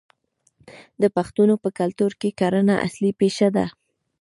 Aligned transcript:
د 1.01 1.03
پښتنو 1.15 1.55
په 1.63 1.69
کلتور 1.79 2.11
کې 2.21 2.29
کرنه 2.39 2.75
اصلي 2.87 3.11
پیشه 3.19 3.47
ده. 3.55 3.65